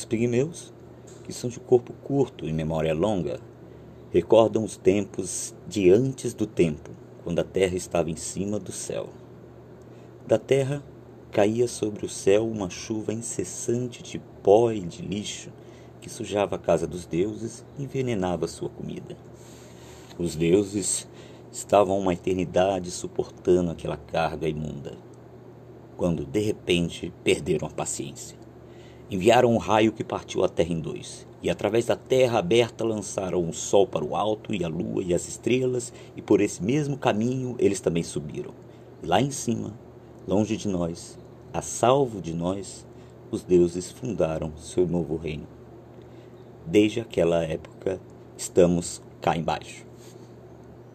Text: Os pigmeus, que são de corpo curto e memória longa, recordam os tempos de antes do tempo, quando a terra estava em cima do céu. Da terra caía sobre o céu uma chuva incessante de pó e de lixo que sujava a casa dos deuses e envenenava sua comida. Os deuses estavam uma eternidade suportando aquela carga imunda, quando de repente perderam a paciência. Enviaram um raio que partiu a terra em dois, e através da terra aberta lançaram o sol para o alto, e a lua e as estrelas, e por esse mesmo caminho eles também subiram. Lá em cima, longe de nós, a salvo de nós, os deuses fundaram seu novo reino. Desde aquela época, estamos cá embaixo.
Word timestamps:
Os 0.00 0.06
pigmeus, 0.06 0.72
que 1.24 1.30
são 1.30 1.50
de 1.50 1.60
corpo 1.60 1.92
curto 2.02 2.46
e 2.46 2.52
memória 2.54 2.94
longa, 2.94 3.38
recordam 4.10 4.64
os 4.64 4.74
tempos 4.74 5.54
de 5.68 5.90
antes 5.90 6.32
do 6.32 6.46
tempo, 6.46 6.88
quando 7.22 7.40
a 7.40 7.44
terra 7.44 7.76
estava 7.76 8.08
em 8.08 8.16
cima 8.16 8.58
do 8.58 8.72
céu. 8.72 9.10
Da 10.26 10.38
terra 10.38 10.82
caía 11.30 11.68
sobre 11.68 12.06
o 12.06 12.08
céu 12.08 12.48
uma 12.48 12.70
chuva 12.70 13.12
incessante 13.12 14.02
de 14.02 14.18
pó 14.42 14.72
e 14.72 14.80
de 14.80 15.02
lixo 15.02 15.52
que 16.00 16.08
sujava 16.08 16.56
a 16.56 16.58
casa 16.58 16.86
dos 16.86 17.04
deuses 17.04 17.62
e 17.78 17.82
envenenava 17.82 18.48
sua 18.48 18.70
comida. 18.70 19.18
Os 20.18 20.34
deuses 20.34 21.06
estavam 21.52 21.98
uma 21.98 22.14
eternidade 22.14 22.90
suportando 22.90 23.70
aquela 23.70 23.98
carga 23.98 24.48
imunda, 24.48 24.96
quando 25.98 26.24
de 26.24 26.40
repente 26.40 27.12
perderam 27.22 27.68
a 27.68 27.70
paciência. 27.70 28.39
Enviaram 29.10 29.52
um 29.52 29.56
raio 29.56 29.90
que 29.90 30.04
partiu 30.04 30.44
a 30.44 30.48
terra 30.48 30.72
em 30.72 30.78
dois, 30.78 31.26
e 31.42 31.50
através 31.50 31.86
da 31.86 31.96
terra 31.96 32.38
aberta 32.38 32.84
lançaram 32.84 33.48
o 33.48 33.52
sol 33.52 33.84
para 33.84 34.04
o 34.04 34.14
alto, 34.14 34.54
e 34.54 34.62
a 34.62 34.68
lua 34.68 35.02
e 35.02 35.12
as 35.12 35.26
estrelas, 35.26 35.92
e 36.16 36.22
por 36.22 36.40
esse 36.40 36.62
mesmo 36.62 36.96
caminho 36.96 37.56
eles 37.58 37.80
também 37.80 38.04
subiram. 38.04 38.52
Lá 39.02 39.20
em 39.20 39.32
cima, 39.32 39.74
longe 40.28 40.56
de 40.56 40.68
nós, 40.68 41.18
a 41.52 41.60
salvo 41.60 42.20
de 42.20 42.32
nós, 42.32 42.86
os 43.32 43.42
deuses 43.42 43.90
fundaram 43.90 44.52
seu 44.56 44.86
novo 44.86 45.16
reino. 45.16 45.48
Desde 46.64 47.00
aquela 47.00 47.42
época, 47.42 48.00
estamos 48.36 49.02
cá 49.20 49.36
embaixo. 49.36 49.89